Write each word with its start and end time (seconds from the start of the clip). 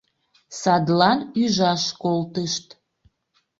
Садлан 0.59 1.19
ӱжаш 1.41 1.83
колтышт. 2.01 2.65